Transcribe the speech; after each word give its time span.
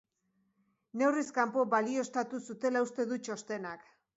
Neurriz 1.01 1.25
kanpo 1.35 1.67
balioztatu 1.75 2.43
zutela 2.51 2.85
uste 2.89 3.07
du 3.13 3.21
txostenak. 3.29 3.89